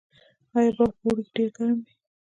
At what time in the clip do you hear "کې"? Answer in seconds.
1.25-1.31